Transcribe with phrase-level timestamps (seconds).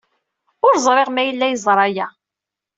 [0.65, 2.07] Ur ẓriɣ ma yella yeẓra aya.